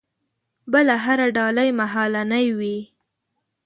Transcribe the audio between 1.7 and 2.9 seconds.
مهالنۍ وي.